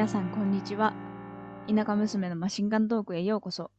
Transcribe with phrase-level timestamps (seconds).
[0.00, 0.94] 皆さんこんにちは。
[1.68, 3.70] 田舎娘のマシンガントークへようこそ。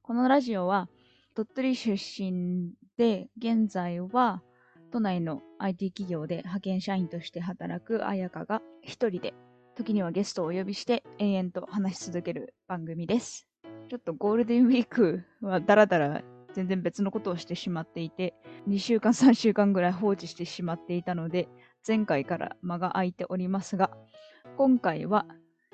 [0.00, 0.88] このラジオは
[1.34, 4.42] 鳥取出身で現在は
[4.90, 9.34] 都内の IT 企業で派遣社員として働く彩香が一人で
[9.76, 13.46] 時にはゲストをお呼びして延々と話し続ける番組です。
[13.90, 16.22] ちょっとゴールデンウィークはダラダラ
[16.54, 18.32] 全然別のことをしてしまっていて
[18.68, 21.46] 2週間3週間ぐらい放置してしまっていたので
[21.86, 23.90] 前回から間が空いておりますが
[24.56, 25.26] 今回は、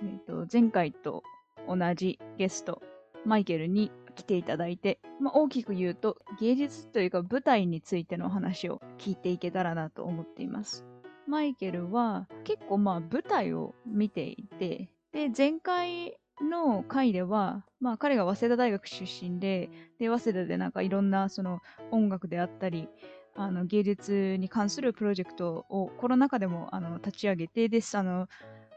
[0.04, 1.22] えー、と前回と
[1.68, 2.82] 同じゲスト
[3.24, 10.84] マイケルに来ていただいて、まあ、大きく言うと芸術というか舞台についてのお話を聞いていけたらなと思っています。
[11.26, 21.60] マイケルは結構まあ舞台を見ていてで前回の回では、まあ、彼が早稲田大学出身でで早稲田でなんかいろんなその
[21.90, 22.88] 音楽であったり
[23.36, 28.28] あの芸術に関するプロジェクトをコロナ禍でもあの立ち上げてであの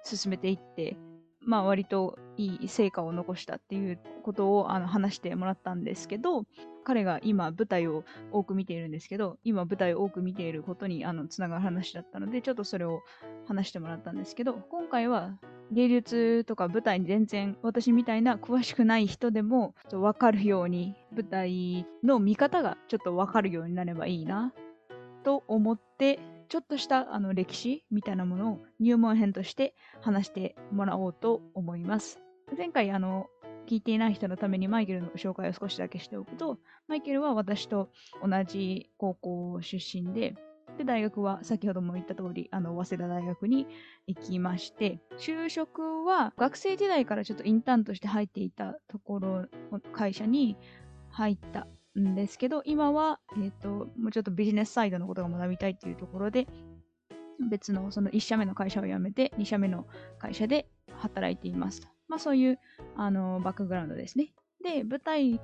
[0.04, 0.96] 進めていって、
[1.48, 6.44] まあ、割といい成果を残したっていうことをあの話してもらったんですけど
[6.84, 13.02] 彼が今舞台を多く見ているんですけど今舞台を多く見ていることにあのつながる話だったのでちょっとそれを
[13.48, 15.40] 話してもらったんですけど今回は
[15.72, 24.54] 芸術とか舞台に全然私みたいな詳しくない人でも分かるように舞台の見方がちょっと分かるようになればいいな
[25.24, 32.20] と思ってちょっとしたあの歴史みたいなものを入門編として話してもらおうと思います。
[32.58, 33.28] 前回あの
[33.68, 37.90] 聞いていない人のためにマイケルの紹介を少しだけしておくとマイケルは私と
[38.26, 40.36] 同じ高校出身で
[40.78, 43.68] で大学は先ほども言った通りあの早稲田大学に
[44.06, 50.56] 行きまして就職は学生時代からちょっとインターンとして入っていたところの会社に
[51.10, 51.68] 入った
[52.00, 56.48] んですけど今は、えー、ともうちょっとビジネスサイドのことが学びたいっていうところで
[57.50, 59.86] 別のその1社目の会社を辞めて2社目の
[60.20, 61.88] 会社で働いていますと。
[62.08, 62.60] まあそういう
[62.96, 64.34] あのバックグラウンドですね。
[64.64, 65.40] で舞台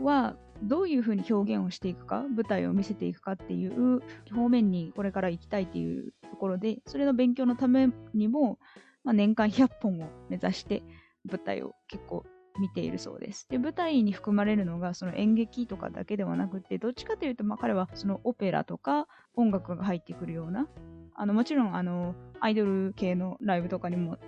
[0.00, 4.00] はどういうふうに表現をしていくか舞台を見せていくかっていう
[4.32, 8.58] 方面にこれから行きたいっていうところでそれの勉強のためにも、
[9.02, 10.82] まあ、年間100本を目指して
[11.28, 12.24] 舞台を結構
[12.58, 13.46] 見ているそうです。
[13.50, 20.68] で舞台に含まれるのがその演劇とかだけではなくてどっちかというと、まあ、彼はそのオペラとか音楽が入ってくるような
[21.14, 24.18] あのもちろんあのアイドル系のライブとかにも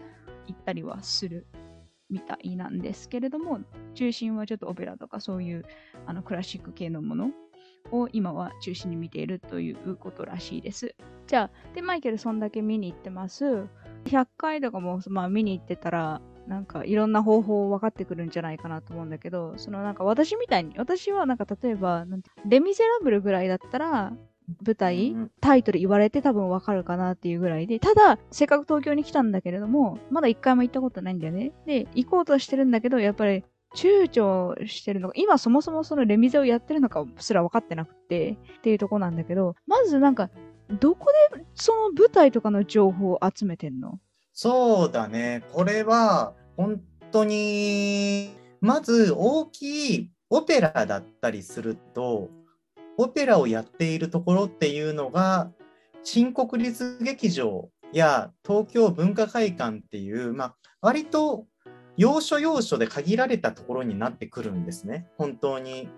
[0.47, 1.47] 行ったりはする
[2.09, 3.61] みたいなんですけれども
[3.95, 5.65] 中心はちょっとオペラとかそういう
[6.07, 7.31] あのクラシック系のもの
[7.91, 10.95] を今は中心に見ているということらしいです。
[11.27, 13.69] じゃあでマイケルそんだけ見に行ってます。
[14.05, 22.07] 100回とかも、まあ、見に行ってたらなんかいろんな方法分かってくるんじゃないかなと思うんだけどそのなんか私みたいに私はなんか例えば
[22.49, 24.13] レ・ミゼラブルぐらいだったら
[24.65, 31.53] 舞台、うんタイトル言われて多分わかるかなっていうぐらいで、ただ、せっかく東京に来たんだけれども、まだ一回も行ったことないんだよね。
[31.67, 33.45] で、行こうとしてるんだけど、やっぱり
[33.77, 40.31] 躊躇してるのが、今そもそもそのレミゼをやってるのかすら分かってなくて、っていうとこなんだけど、まずなんか、
[40.81, 43.99] どこでその舞台とかの情報を集めてんの？
[44.39, 45.43] そうだね。
[45.51, 52.29] これは本当に、まず大きいオペラだったりすると、
[52.99, 55.51] オペラをやっているところっていうのが、
[56.03, 61.47] 新国立劇場や東京文化会館っていう、まあ、割と
[61.97, 65.09] 要所要所で限られたところになってくるんですね。
[65.17, 65.89] 本当に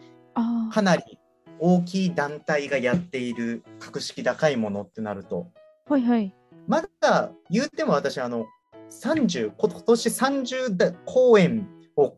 [0.72, 1.18] かなり
[1.58, 5.50] 大きい団体がやっている格式高いものってなると。
[5.88, 6.37] はいはい。
[6.68, 8.46] まだ言っても私あの
[8.90, 12.14] 30今年30だ公演を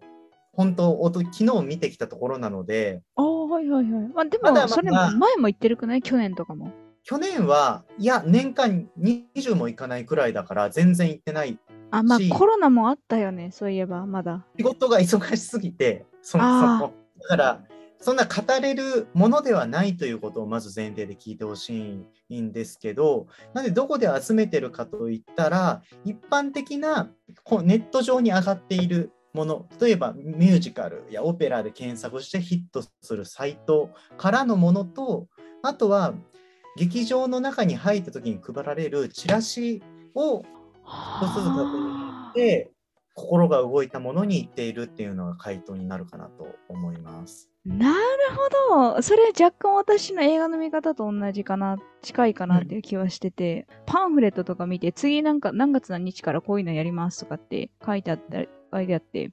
[0.52, 4.08] 本当おと昨日見てきたところなのでああ、はいはいはい。
[4.12, 6.02] まあでも、まだまだそれ前も言ってるくない？
[6.02, 6.72] 去年とかも。
[7.04, 11.56] 去年はいや年間20もいかないくらいだから全然行ってない
[11.92, 14.44] あ、まあしコロナもあったよね、そういえば、まだ。
[14.58, 16.92] 仕事が忙しすぎてそもそあも
[17.22, 17.60] だから
[18.00, 27.10] そんな語れるものではないということをまず前提で聞いてほしいんですけどなんでどこで集めてるかといったら一般的な
[27.44, 35.28] こうネット上に上がっているもの例えばミュージカルやオペラで検索してヒットするサイトからのものと
[35.62, 36.14] あとは
[36.76, 39.82] 劇場の中に入った時に配られるチラシ
[40.14, 40.44] を一
[41.34, 42.70] つずつ確認して
[43.14, 47.50] 心が動いたものに行っているっていうのが回答になるかなと思います。
[47.64, 47.96] なる
[48.70, 49.02] ほど。
[49.02, 59.32] それ若干私の映画の見方と同じかな、近いかなっていう気はしてて、パンフレットとか見て、次なんか何月何日からこういうのやりますとかって書いてあったり、書いてあって、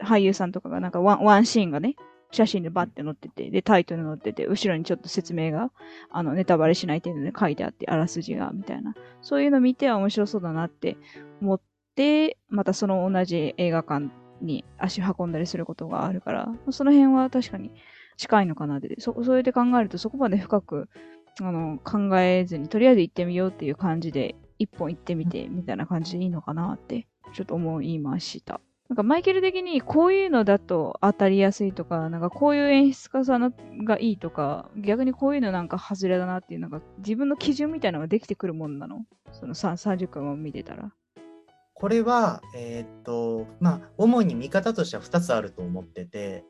[0.00, 1.94] 俳優さんとかがなんかワンワンシーンがね、
[2.32, 5.70] 写真でバッて載ってて、で、タイトル載ってて、後ろにちょっと説明が、
[6.10, 8.94] あの、ネタバレしない程度で書いてあって、あらすじが、みたいな。
[9.20, 10.96] そういうの見ては面白そうだなって
[11.42, 11.60] 思っ
[11.96, 14.10] で、またその同じ映画館
[14.40, 17.72] に足を運んだりすることがあるから、その辺は確かに
[18.16, 20.88] 近いのかなって、そそうやって考えるとそこまで深く
[21.40, 28.60] あの考えずに、とりあえず行ってみようっていう感じで、一本行ってみてみたいな感じでいいのかなってちょっと思いました。
[28.90, 33.54] なんかマイケル的にこういうのだと当たりやすいとか、なんかこういう演出家さん
[33.84, 40.92] がいいとか、逆にこういうのなんか外れだなっていう、なんか自分の基準みたいなのができてくるもんなのその30分を見てたら。
[41.80, 46.44] これは、えー、っと、まあ、主に見方としては2つあると思ってて、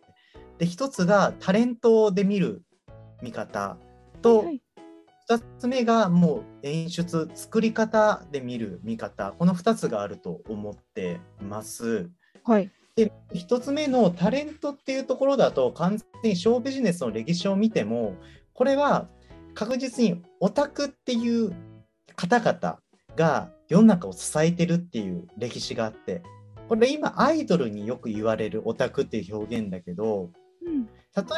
[0.59, 2.63] で、1つがタレントで見る
[3.23, 3.77] 見方
[4.23, 4.61] と、はい、
[5.31, 9.33] 2つ目がもう演出作り方で見る見方。
[9.39, 12.11] この2つがあると思ってます。
[12.45, 18.17] はい、で1つ目のタレントっていうところだと完全にショービジネスの歴史を見ても
[18.55, 19.09] これは
[19.55, 21.53] 確実にオタクっていう
[22.17, 22.79] 方々
[23.15, 26.23] が世の中を支えてるっていう歴史があって
[26.69, 30.31] これ今アイドルによく言われるオタクっていう表現だけど、
[30.67, 30.87] うん、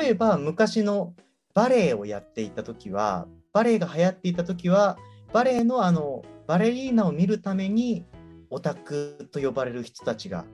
[0.00, 1.14] 例えば昔の
[1.54, 4.98] バレエをやっていた時はバレエが流行っていた時は
[5.32, 8.04] バレエのあのバレリーナを見るために
[8.50, 10.44] オタクと呼ばれる人たちが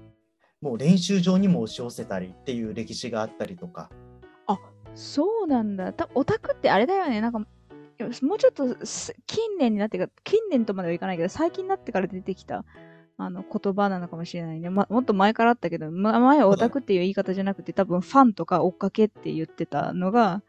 [0.61, 3.91] もう練習場にも押し寄せたりっていう歴史があったりとか。
[4.47, 4.59] あ
[4.95, 5.93] そうなんだ。
[6.15, 7.21] オタクってあれだよね。
[7.21, 7.47] なんか
[8.23, 8.77] もうちょっと
[9.27, 12.65] 近年になってか近年とまではいかないけど最近になってから出てきた
[13.17, 14.71] あの言葉なのかもしれないね。
[14.71, 20.43] ま、もっと前からあったけど、ま、前はオタクっていう言い方じゃなくて多分ファンとか追っかけって言ってたのが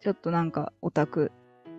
[0.00, 1.32] ちょっとなんかオタク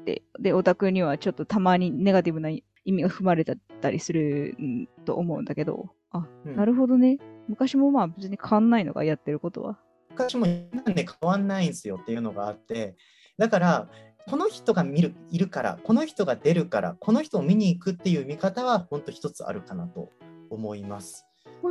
[0.06, 4.57] で、で、オタクにはちょっとたまにネガティブな意味が含まれたりする
[5.06, 7.19] と思うんだけど、あ、うん、なるほどね。
[7.47, 9.77] 昔もまあ別に変わんないのか、やってることは。
[10.09, 12.95] 昔もなんで変わんないんですよっていうのがあって、
[13.38, 13.89] だから、
[14.29, 20.11] この人が見るいるから、この人が出るから、この人を見に行くっていう見方は本当一つあるかなと
[20.49, 21.25] 思います。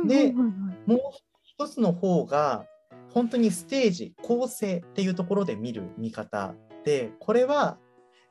[0.05, 0.99] で、もう
[1.43, 2.65] 一つの方が、
[3.13, 6.53] 本当にステージ、構成っていうところで見る見方
[6.83, 7.77] で、これは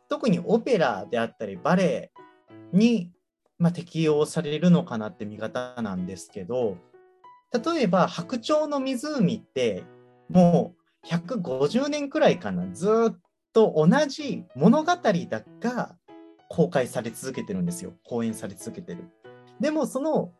[0.08, 2.12] 特にオペラであったりバレエ
[2.72, 3.10] に、
[3.58, 6.76] まあ、適用されるのかなって見方なんですけど
[7.52, 9.84] 例えば「白鳥の湖」って
[10.28, 13.16] もう150年くらいかなずっ
[13.52, 15.96] と同じ物語だが
[16.48, 19.08] 公開され続けてるんですよ公演され続けてる。
[19.60, 20.32] でもその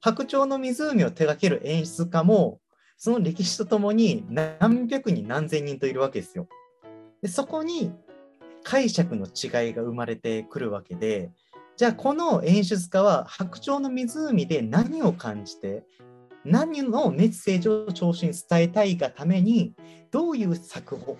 [0.00, 2.60] 白鳥の湖を手掛ける演出家も
[2.96, 6.48] その歴史とともに何百人何千人といるわけですよ。
[7.22, 7.92] でそこに
[8.62, 11.30] 解釈の違いが生まれてくるわけで
[11.76, 15.84] じゃあこの演出家は白鳥の湖で何を感じて
[16.44, 19.74] 何のメッセージを聴衆に伝えたいがために
[20.10, 21.16] どういう作法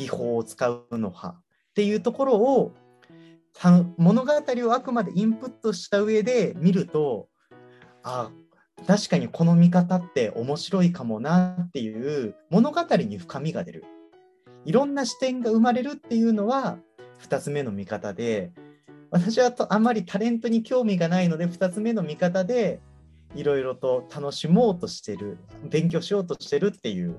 [0.00, 1.42] 技法を使うのかっ
[1.74, 2.72] ていうところを
[3.98, 7.28] 物語をあくまでインプットした上で見ると
[8.02, 8.30] あ
[8.86, 13.84] 確かにこの見方って面白いかもなっていう物語に深みが出る
[14.64, 16.78] いろんな視点が生まれるっていうのは
[17.22, 18.52] 2つ目の見方で
[19.10, 22.80] 私はとあまりタレントに興味がないので2つ目の見方で
[23.34, 25.36] いろいろと楽しもうとしてる
[25.68, 27.18] 勉強しようとしてるっていう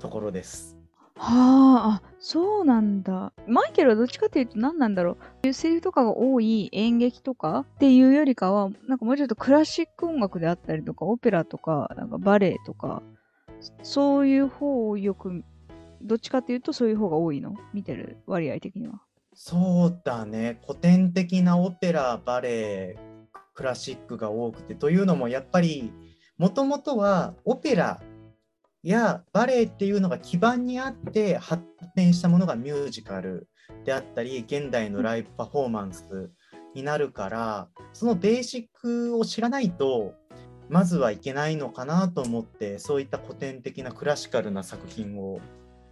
[0.00, 0.77] ところです。
[1.18, 3.32] はあ、そうなんだ。
[3.46, 5.52] マイケルはどっちかっていうと何なんだろう。
[5.52, 13.02] セリフとかが多い演劇とかっていうよりかは、なんかもうちょっとクラシック音楽であったりとか、オペラとか、なんかバレエとか、
[13.82, 15.42] そういう方をよく
[16.00, 17.54] どっちかっていうとそういう方が多いの？
[17.74, 19.00] 見てる割合的には。
[19.34, 22.96] そうだね古典的なオペラバレエ
[23.54, 25.92] クラシックが多くてというのもやっぱり
[26.38, 28.00] もともとはオペラ
[28.82, 31.62] やバレエっていうのが基盤にあって発
[31.96, 33.48] 展したものがミュージカル
[33.84, 36.30] であったり現代のライブパフォーマンス
[36.74, 40.14] になるからそのベーシックを知らないと
[40.68, 45.40] まずはいけないのかなと思ってそういった古典的なクラシカルな作品を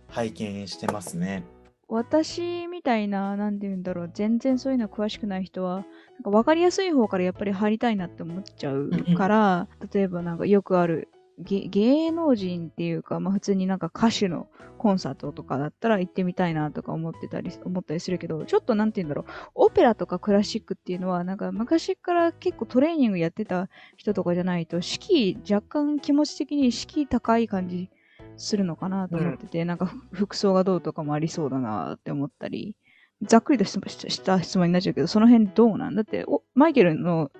[0.08, 1.44] 拝見してますね。
[1.88, 5.84] 私みたいな、なんて言うんだろう、全然そういうの詳しくない人は、なん
[6.24, 27.90] か分かりやすい方からやっぱり入りたいなって思っちゃうから、例えばなんかよくある芸能人っていうか、まあ普通になんか歌手のコンサートとかだったら行ってみたいなとか思ってたり、思ったりするけど、ちょっとなんて言うんだろう、オペラとかクラシックっていうのは、なんか昔から結構トレーニングやってた人とかじゃないと、敷居、若干気持ち的に敷居高い感じ
[28.36, 32.76] するのかなと思ってて、うん、なんか服装がどうとかもありそうだなって思ったり、
[33.22, 36.24] ざっくりとした質問になっちゃうけど、その辺どうなんだって。
[36.26, 37.30] お、マイケルの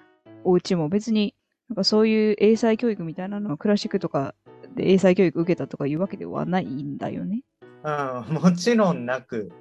[0.44, 1.34] お家も別に、
[1.68, 4.34] なんかそういう英才教育みたいなのはクラシックとか
[4.74, 7.42] で英才教育受けたとかいうわけではないんだよね。
[7.82, 9.52] うん、もちろんなく。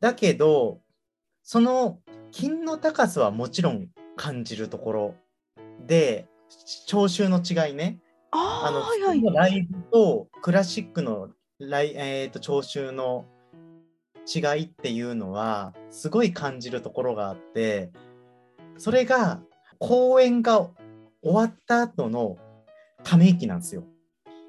[0.00, 0.80] だけど、
[1.42, 1.98] その
[2.30, 5.14] 金の高さはもちろん感じるところ
[5.86, 6.26] で、
[6.86, 7.98] 聴衆の違いね。
[8.30, 13.26] あ、の、ライブとクラシックのライ、えー、と聴衆の
[14.26, 17.90] 違いっていうのはすごい感じるところがあって
[18.78, 19.40] それが
[19.78, 20.68] 公演が
[21.24, 22.36] 終わった後の
[23.02, 23.84] ため息なんですよ。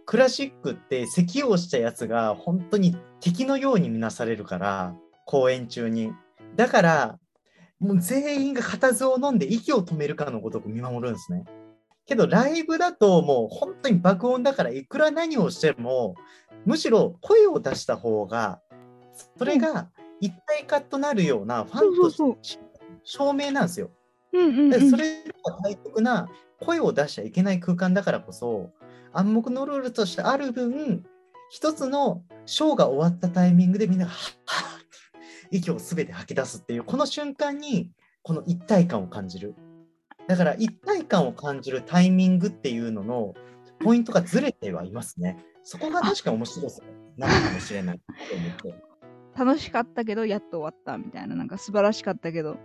[0.05, 6.11] クラシックって咳をしたやつが本当に敵のように見なされるから公演中に。
[6.55, 7.19] だから
[7.79, 11.45] もう全員が固唾を飲んで息を止めるかのごとく見守るんですね。
[12.05, 16.15] けどライブだともう本当に爆音だからいくら何をしても
[16.65, 18.61] むしろ声を出した方が
[19.37, 19.89] それが
[20.21, 22.37] 一体化となるようなファンと
[23.03, 23.89] 証明なんですよ。
[24.31, 26.27] それが対極な
[26.65, 28.71] 声を出しちゃいけない空間だからこそ
[29.13, 31.05] 暗黙のルールとしてある分
[31.49, 34.11] 一つのショーが終わったタイミングでみんなが
[35.51, 37.91] 息を全て吐き出すっていうこの瞬間に
[38.23, 39.55] この一体感を感じる。
[40.27, 43.35] だから一体感を感じるタイミングっていうのの
[43.79, 45.37] ポイントがずれてはいますね。
[45.63, 46.81] そこが確かに面白さ
[47.17, 48.85] なのかもしれないと思って。
[49.37, 52.57] 楽しかったけど、やっと終わったみたいな、なんか素晴らしかったけど、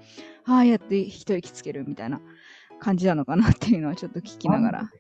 [0.47, 2.21] ああ、やって一息つけるみたいな
[2.81, 4.91] 感じなのかなっていうのはちょっと聞きながら。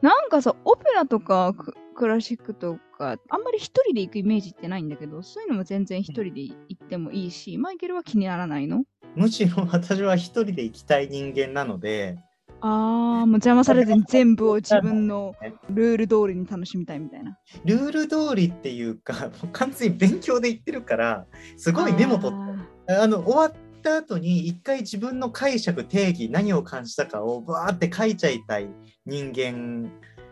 [0.00, 8.84] なんかさ、オペラとかククラシックとか、あんまり一人で行くイメージってないんだけど、そういうのも全然一人で行ってもいいし、マイケルは気にならないの？
[9.16, 12.18] むしろ私は一人で行きたい人間なので、
[12.62, 15.34] あー、もう邪魔されずに全部を自分の
[15.70, 17.38] ルール通りに楽しみたいみたいな。
[17.64, 28.68] ルール通りっていうか、もう完全に勉強で言ってるから、すごいメモ取って、あの終わった後に一回自分の解釈、定義、何を感じたかをバーって書いちゃいたい
[29.06, 29.90] 人間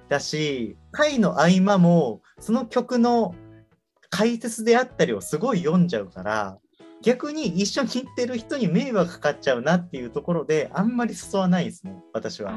[0.09, 3.35] だし、回の合間もその曲の
[4.11, 6.59] 解説であったりをすごい読んじゃうから、
[7.03, 12.53] 逆に一緒に行ってる人に迷惑かかっちゃうなっていうところで、あんまり誘わないですね、私は。
[12.53, 12.55] あ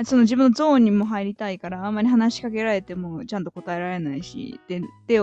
[0.00, 5.20] ーその自分のゾーンにも入りたいから、あんまり話しかけられてもちゃんと答えられないし、で、で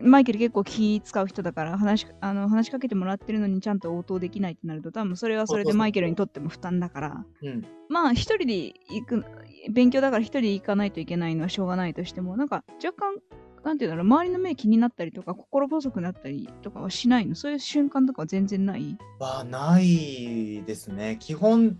[0.00, 7.66] マイケル結構気使う人だから話しあの話しかけてもらってるのにちゃんと応答できないってなると、多分それはそれでマイケルにとっても負担だから、うん。
[7.88, 8.54] まあ一人で
[8.90, 9.24] 行く、
[9.72, 13.16] 勉強だから一人で行かないといけないのはしょうがないとしても、なんか若干、
[13.64, 17.34] なんていうんだろう、周りの目気になったりとか、心細くなったりとかはしないの？
[17.34, 18.96] そういう瞬間とかは全然ない？
[19.18, 21.18] はないですね。
[21.20, 21.78] 基本、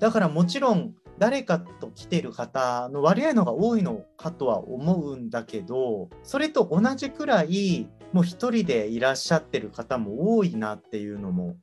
[0.00, 11.56] だからもちろん誰かと来てる方の割合の方が多いのかとは思うんだけど、それと同じくらい、もう一人でいらっしゃってる方も多いなっていうのも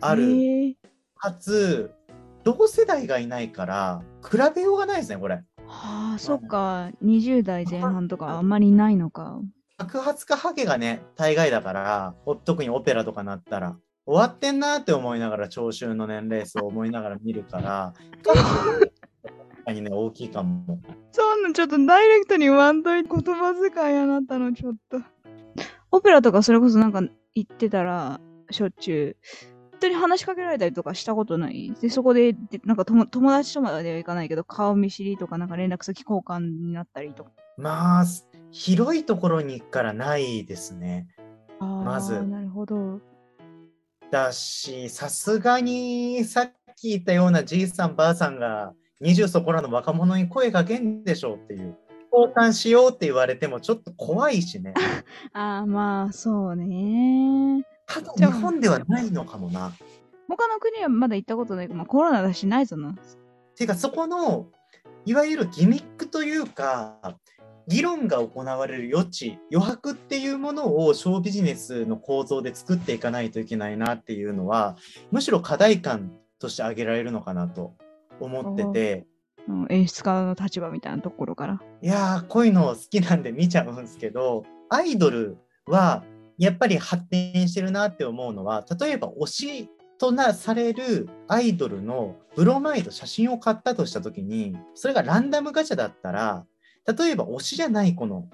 [0.00, 0.76] ある。
[1.16, 1.92] かつ、
[2.44, 5.42] 同世代がいないから、比べようがないですね、これ。
[5.72, 9.40] はあ、そっか、20代前半とかあんまりいないのか。
[9.78, 17.94] 白髪かハゲがね、大概だから、お特にオペラとかなったら、終わってんなって思いながら、聴衆の年齢層を思いながら見るから、
[19.72, 20.80] にね、大きいかも。
[21.12, 24.98] そんなちょっとダイレクトに言わんといて言葉遣いあなたのちょっと。
[25.90, 27.02] オペラとかそれこそなんか
[27.34, 29.16] 行ってたら、しょっちゅう、
[29.51, 29.51] 本
[29.82, 31.72] 当に話しかけられたりとかしたことない？
[31.80, 37.30] で、そこで、でなんか友友達とまではいかないけど、顔見知りとかなんか連絡先交換になったりとか。
[37.56, 38.04] まあ、
[38.50, 41.06] 広いところに行くからないですね。
[41.60, 43.00] まずなるほど。
[44.10, 48.72] だし、さすがにさっき言ったようなじいさんばあさんが
[49.02, 51.76] 20そこらの若者に声かけんでしょうっていう。
[52.12, 54.74] 交換しようって言われてもちょっと怖いしね。
[55.32, 57.64] ああ、まあ、そうね。
[57.92, 59.72] ただ日本ではないのかもな。
[60.28, 62.94] 他の国はまだ行ったことないけど、まあコロナだしないぞな。
[63.54, 64.46] ていうかそこの
[65.04, 67.16] いわゆるギミックというか
[67.68, 74.76] 議論が行われる余地余白っていうものをショービジネスの構造で作っていかないといけないなっていうのは
[75.10, 77.74] むしろ課題感として挙げられるのかなと
[78.20, 79.06] 思ってて
[79.48, 81.60] うん演出家の立場みたいなところから。
[81.82, 86.04] いやーこういうの好きなんで見ちゃうんですけどアイドルは
[86.38, 96.44] やっぱり発展してるなって思うのは例えば推しとなされるアイドルのブロマイド写真を買ったとした時にそれがランダムガチャだったら
[96.86, 98.28] 例えば推しじゃない子の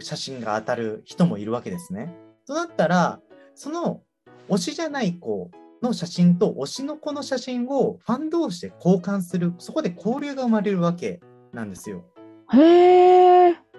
[0.00, 2.12] 写真が当たる人もいるわけですね。
[2.46, 3.20] となったら
[3.54, 4.02] その
[4.48, 5.50] 推しじゃない子
[5.82, 11.20] の写真と推しの子の写真をファン同士で交換するそこで交流が生まれるわけ
[11.52, 12.04] なんですよ。
[12.52, 13.29] へえ。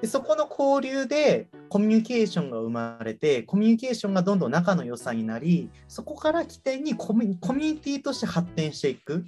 [0.01, 9.23] でそこの交流でコミュニケーションが生まれてコミュニケーションがどんどん仲の良さになりそこから起点にコミュニティとして発展していく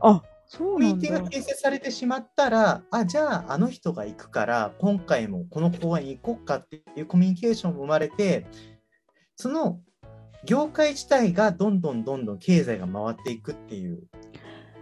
[0.00, 1.22] あ、そうコミュニティが。
[1.28, 8.46] 形成されてしまったらあじゃああの人が行くから今回もこの公園行こうかっていうコミュニケーションも生まれて
[9.36, 9.80] その
[10.44, 14.02] 業界自体がどんどんどんどん経済が回っていくっていう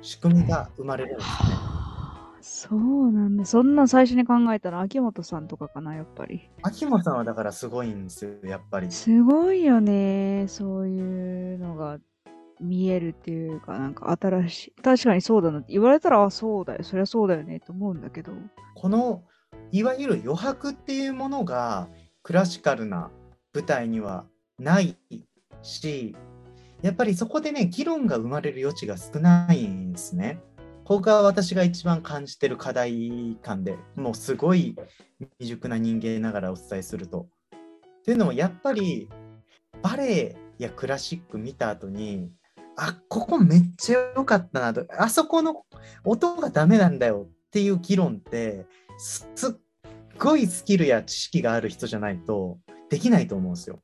[0.02, 1.75] 仕組みが生まれるんですね。
[2.48, 3.44] そうなんだ。
[3.44, 6.48] そんな最初に考えたら秋元さんとかかな、やっぱり。
[6.62, 8.90] 秋元さんはだからすごいんですよ、やっぱり。
[8.90, 10.46] すごいよね。
[10.48, 11.98] そういうのが
[12.60, 14.80] 見えるっていうか、なんか新しい。
[14.80, 16.84] 確かにそうだなって言われたら、あ、そうだよ。
[16.84, 18.32] そりゃそうだよねと思うんだけど。
[18.76, 19.24] この
[19.72, 21.88] いわゆる余白っていうものが
[22.22, 23.10] クラシカルな
[23.52, 24.26] 舞台には
[24.58, 24.96] ない
[25.62, 26.16] し
[26.82, 30.40] やっぱりそこでね議論が生まれる余地が少ないんですね。
[30.86, 34.76] ここが私が一番感じてる課題感でもうすごい
[35.40, 37.26] 未熟な人間ながらお伝えすると。
[37.98, 39.08] っていうのもやっぱり
[39.82, 42.30] バレエやクラシック見た後に
[42.76, 45.64] あここめっちゃ良かったなとあそこの
[46.04, 48.64] 音がダメなんだよっていう議論って
[48.96, 49.54] すっ
[50.20, 52.58] ごいスキルや知識がある人じゃないと
[52.90, 53.80] できないと思うんですよ。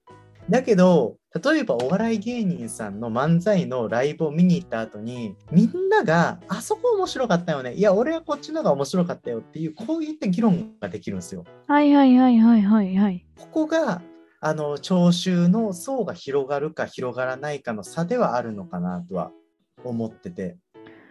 [0.48, 11.44] だけど例えばお笑い芸人さんの漫才のライブを見に行った後にみんながあそこ面白かったよねいや俺はこっちの方が面白かったよっていうこういった議論ができるんですよ。
[11.68, 13.24] はいはいはいはいはいはい。
[13.38, 14.02] ここが
[14.40, 19.30] あの聴衆の層が広がるか広がらないかの差ではあるのかなとは
[19.84, 20.56] 思ってて、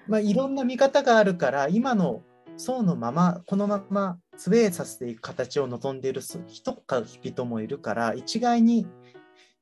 [0.07, 2.23] まあ、いろんな見方があるから今の
[2.57, 8.85] 層のままこのままスウェーさせていく形を望んでいる人か人もいるから一概に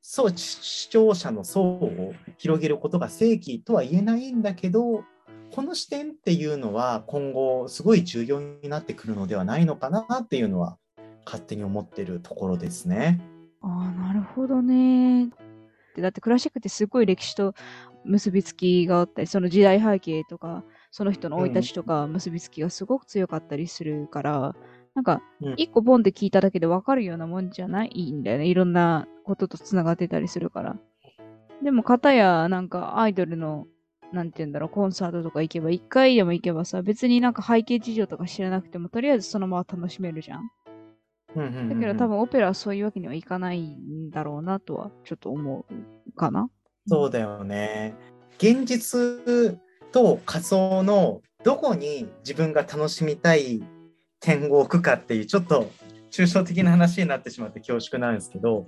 [0.01, 5.03] そう視聴者の層を広げることが正規とは言えないんだけど
[5.51, 10.77] この視点っていうのは今後すごい重要になってくるのではないのかなっていうのは
[11.25, 13.19] 勝手に思ってるところですね。
[13.61, 15.29] あ、なるほどね。
[15.97, 17.53] だってクラシックってすごい歴史と
[18.05, 24.55] 結びつきがあったり、その時代背景とか、その人の生い立ちとか結びつきがすごく強かったりするから、
[24.99, 28.11] なんかうん一個ボンで聞いただけでわかるようなもんじゃない？
[28.11, 28.47] んだよね。
[28.47, 30.75] いろんなこととつながってたりするから。
[31.63, 33.65] でも、片やなんかアイドルの、
[34.11, 40.49] なんて言うんだろう、コンサートとか行けば、一回でも行けばさ、別になんか背景事情とか知らなくても、とりあえずそのまま楽しめるじゃん。
[41.35, 46.49] うんうんうんうんだけど多分オペラはそういうわけにはいかないんだろうなとはちょっと思うかな。
[46.87, 47.95] そうだよね。
[48.37, 49.23] 現実
[49.93, 53.61] と仮想のどこに自分が楽しみたい
[54.19, 55.71] 点を置くかっていうちょっと
[56.11, 58.67] 抽象的な話になってしまって恐縮なんですけど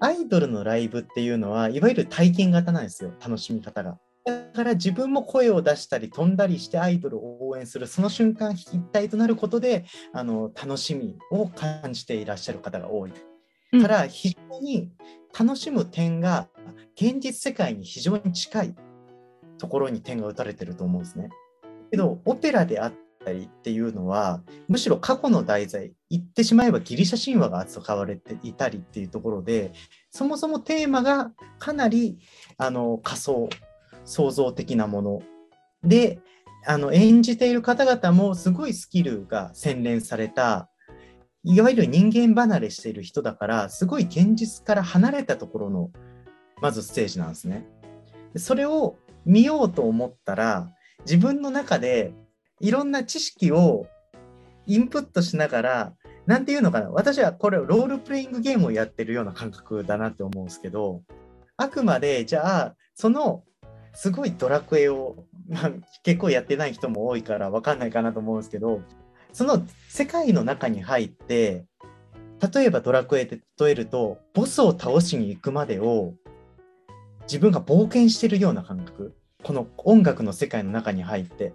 [0.00, 3.98] アイドルのライブっていうのはいわゆる体験型なんですよ楽しみ方が。
[4.24, 9.84] だから自分も声を出したり飛んだりしてアイドルを応援するその瞬間一体となることで
[10.14, 13.10] あの楽しみを感じていらっしゃる方が多い。
[13.10, 14.92] うんから非常に
[15.36, 16.48] 楽しむ点が
[16.94, 18.74] 現実世界に非常に近い
[19.58, 21.28] ところに点が打たれてると思うんですね。
[21.90, 22.92] けどオペラであっ
[23.24, 29.72] たりっていうのはむしろ過去の題材言ってしまえばギリシャ神話が扱われていたりっていうところで
[30.10, 32.18] そもそもテーマがかなり
[32.58, 33.48] あの仮想
[34.04, 35.22] 創造的なもの
[35.82, 36.20] で
[36.66, 40.68] あの演じている方々もすごいスキルが洗練された
[41.42, 45.90] いわゆる人間離れしている人だからすごい現実から離れたところの
[46.62, 47.66] まずステージなんですね。
[48.36, 52.14] それを見ようと思ったら自分の中で
[52.60, 53.86] いろんな知識を
[54.66, 55.92] インプットしながら
[56.26, 61.02] なんていうのかな私はこれロールプレイングゲームをやってるような感覚だなって思うんですけど
[61.56, 63.44] あくまでじゃあその
[63.92, 65.70] すごいドラクエを、まあ、
[66.02, 68.80] 結構やってない人も多いから分かんないかなと思うんですけど
[69.32, 71.66] その世界の中に入って
[72.54, 76.14] 例えばドラクエで例えるとボスを倒しに行くまでを
[77.24, 79.16] 自分が冒険してるような感覚。
[79.42, 81.52] この音楽の世界の中に入って。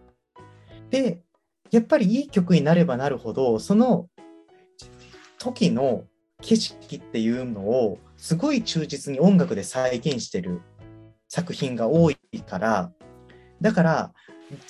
[0.89, 1.21] で
[1.71, 4.07] やっぱりいい曲になればなるほどその
[5.37, 6.03] 時の
[6.41, 10.61] 景色っていうのをすごい忠実に音楽で再現してる
[11.27, 12.91] 作品が多いから。
[13.61, 14.13] だから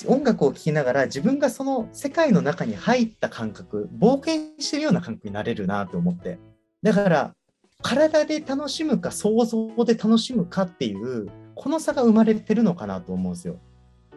[0.07, 6.39] 音楽を聴きながら自分がその世界の中に入った感覚冒険してるような感覚になれるなと思って。
[6.81, 7.35] だから
[7.81, 13.57] 体で楽しむか想像で楽しむかっていうこの差が生まれてるのかなと思うんですよ。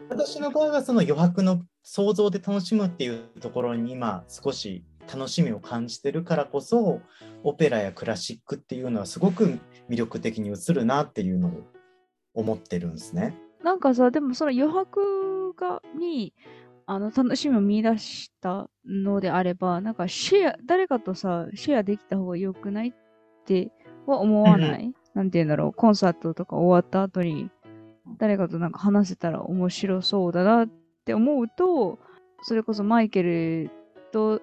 [0.09, 7.01] 私の場合はその余白の想像で楽しむっていうところに今少し楽しみを感じてるからこそ
[7.43, 11.51] オペラやクラシックっていうのはすごく魅力的に映るなっていうのを
[12.33, 13.37] 思ってるんですね。
[13.63, 16.33] なんかさ、でもその余白がに
[16.85, 22.93] あの楽しみを見出したのであれば、なんかシェア、誰かとさ、シェアできた方が良くないっ
[23.45, 23.71] て
[24.05, 27.49] は思わない、なんて言うんだろう、コンサートとか終わった後に
[28.17, 31.99] 誰かとなんか話せたら面白そうだなって思うと、
[32.43, 33.71] それこそマイケル
[34.11, 34.41] と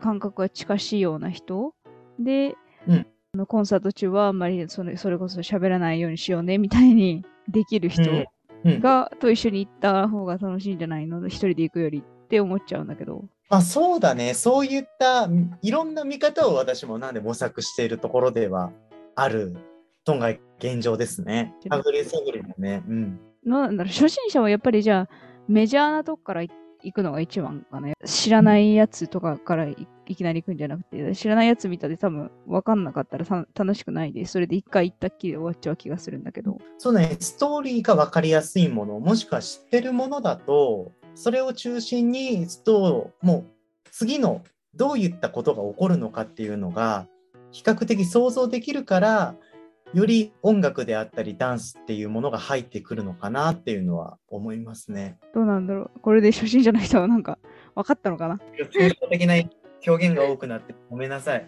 [0.00, 1.74] 感覚が近しいような人
[2.18, 2.54] で、
[2.86, 8.26] うんあのコンサート中はあんまりそれそれこそ喋らないようにしようねみたいにできる人、うん
[8.64, 11.26] うんが、と一緒に行った方が楽しいんじゃないの？
[11.28, 13.26] 一人で行くよりって思っちゃうんだけど。
[13.50, 14.32] まあそうだね。
[14.32, 15.28] そういった
[15.60, 18.72] いろんな見方を私もなんで模索しているところでは
[19.14, 19.56] ある
[20.04, 21.54] とが現状ですね。
[21.68, 22.82] 探り探りもね。
[22.88, 23.20] うん。
[23.44, 25.08] なんだろう、初心者はやっぱりじゃあ、
[25.48, 26.52] メジャーなとこから行
[26.92, 27.94] くのが一番かな。
[28.04, 29.76] 知らないやつとかからい
[30.14, 36.58] きなり行くんじゃなくて、知らないやつ見たで多分分かんなかったら楽しくないで、それで一回行ったっきりで終わっちゃう気がするんだけど。
[36.78, 37.16] そうね。
[37.18, 42.46] ストーリーが分かりやすいもの、もしくは知ってるものだと、それを中心に
[43.22, 43.44] もう
[43.90, 44.42] 次の
[44.74, 47.08] どういったことが起こるのかっていうのが
[47.50, 49.34] 比較的想像できるから
[49.94, 55.18] より音楽であったりダンスっていうものが入ってくるのかなっていうのは思いますね。
[55.34, 56.00] どうなんだろう。
[56.00, 57.38] これで初心者の人はなんか
[57.74, 58.38] 分かったのかな？
[58.70, 59.34] 抽象的な
[59.86, 61.46] 表現が多くなってごめんなさい。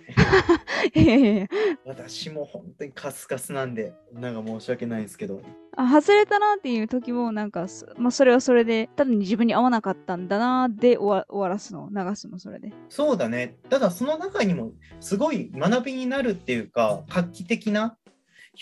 [1.85, 5.43] 私も本当にカスカスなんでなんか申し訳ないですけど。
[5.77, 13.57] あ外れたなっていう時もなんかそ、まあ、それはそれで単に自分に合わなかったんだなで終わ終わらすの流すのそれでそうだね。
[13.69, 17.97] ただその中にもすごい学びになるっていうか画期的な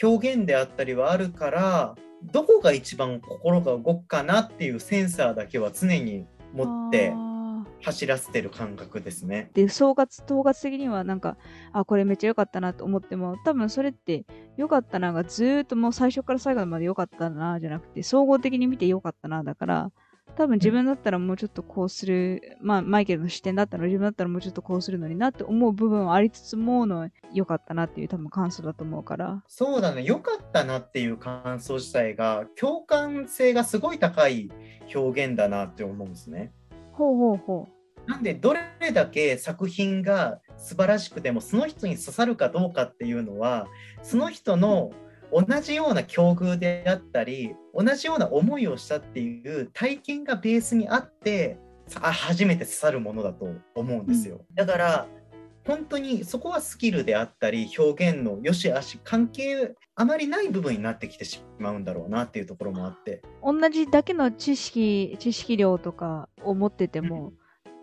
[0.02, 7.12] 表現であったりはあるからどこが一番心が動くかなっていうセンサーだけは常に持って
[7.82, 9.50] 走らせてる感覚ですね。
[9.54, 11.36] で総括統括的にはなんか
[11.72, 14.24] あこれめっちゃ良かったなと思っても多分それって
[14.56, 19.92] 良かったながずーっともう最初から最後まで良かったなじゃなくて総合的に見て良かったなだから
[20.36, 30.02] 多分自分だったらもうちょっとこうする、まあマイケルの視点だったら自分だったらもうちょっとこうするのになって思う部分はありつつもの良かったなっていう多分感想だと思うからそうだね。
[30.04, 34.50] 良かったなっていう感想自体が共感性がすごい高い
[34.94, 36.52] 表現だなって思うんですね。
[36.92, 37.68] ほうほうほ
[38.06, 43.66] なんでどれだけ作品が素晴らしくてもその人に刺さるかどうかっていうのは
[44.02, 44.90] その人の
[45.32, 51.58] 同じような境遇であったり同じような思いをしたっていう体験がベースにあって
[51.94, 54.40] 初めて刺さるものだと思うんですよ。
[54.54, 55.06] だから
[55.66, 63.22] 本当にそこはスキルであったり表現の良し悪し関係あまりない部分になってきてしまうんだろうなっていうところもあって。
[63.42, 67.34] う同じだけの知識知識量とかを持ってても、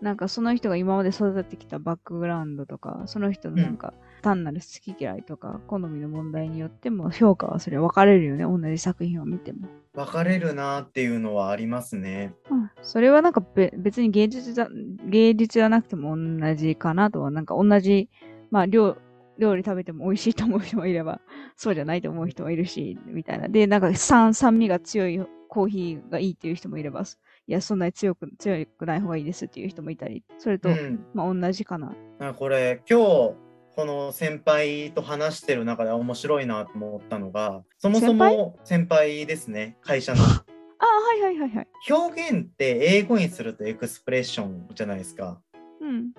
[0.02, 3.94] なんかその人が今まで育ってきたバックグラウンドとかその人のなんか
[4.26, 8.42] 単なる好き嫌いとか好みの問題によっても評価はそれ分かれるよね。
[8.42, 12.34] 同じ作品を見ても、分かれるなっていうのはありますね。
[12.50, 14.68] うん、それはなんかべ別に芸術だ
[15.08, 18.08] 芸術じゃなくても同じかなとはなんか同じ
[18.50, 18.96] まあ料
[19.38, 21.20] 料理食べても美味しいと思う人もいれば
[21.54, 23.48] そうじゃないと思う人もいるしみたいな。
[23.48, 27.04] でなんか酸酸味が強いコーヒーがいいっていう人もいればい
[27.52, 31.06] やそんなに強く強くない方がいいですっていう人もいたりそれと、うん。
[31.14, 31.94] まあ同じかな。
[32.18, 33.45] あこれ今日
[33.76, 45.40] この先輩と話してる中で面白いなと思ったのがそもそも先輩ですね会社の あはいはいはいはい表現って英語にするとエクスプレッションじゃないですか。
[45.80, 46.12] うん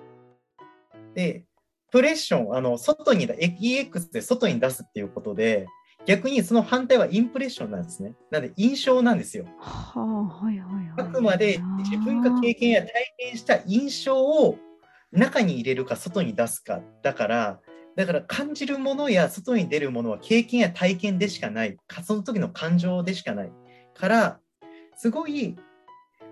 [1.14, 1.44] で
[1.90, 5.66] プレッションあの外にだ EX で外に出すっていうことで
[6.06, 8.14] 逆にその反対はインプレッションなんですね。
[8.30, 9.46] なので印象なんですよ。
[9.58, 14.58] はあはいはいはいあくまで自分が経験や体験した印象を
[15.12, 17.60] 中に入れるか外に出すかだから
[17.96, 23.52] だから感じるものや外に出るものは経験や体験でしかないかその時の感情でしかない
[23.94, 24.40] から
[24.96, 25.56] すごい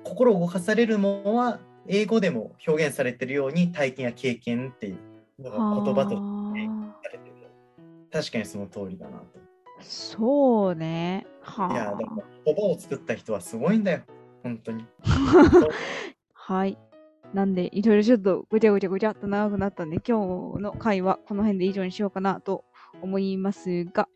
[0.05, 1.59] 心を動かされるものは
[1.89, 6.61] 英語でも表現されてるように体験や経験っていうのが言葉として
[7.13, 7.37] れてる
[8.13, 9.27] 確かにその通りだなと。
[9.81, 12.07] そうねはいやだから
[12.47, 14.01] 言葉を作った人はすごいんだよ
[14.43, 14.87] 本当に。
[16.33, 16.79] はい。
[17.35, 22.65] なんで、いろいろちょっとぐちゃぐちゃぐちゃっと長くなったんで、今日の回はこの辺で以上にしようかなと
[23.03, 24.09] 思いますが、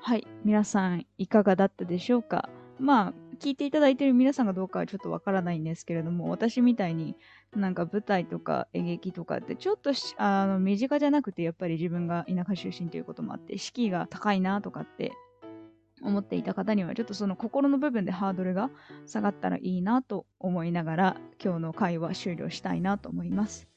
[0.00, 0.26] はい。
[0.44, 2.48] 皆さん、いかがだったでしょうか？
[2.78, 7.16] まあ、聞いていただいている皆さんがどうかはちょっとわからないんですけれども、私みたいに
[7.54, 15.12] なんか舞台とか演劇とかってちょっとあの身近じゃなくて、やっぱり自分が田舎出身ということもあって、敷居が高いなとかって
[16.02, 18.70] 思っていた方には、ちょっとその心の部分でハードルが
[19.06, 23.68] 下がったらいいなと思いながら今日の回は終了したいなと思います。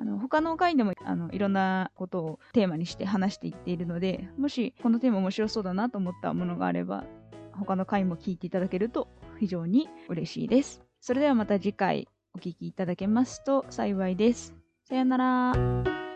[0.00, 7.04] あの他の回でもあのいろんなことをテーマにして話していっているのでもしこのテーマ面白そうだなと思ったものがあれば
[7.50, 9.08] 他の回も聞いていただけると
[9.40, 10.82] 非常に嬉しいです。
[11.00, 14.54] それではまた次回お聞きいただけますと幸いです。
[14.84, 16.07] さよなら。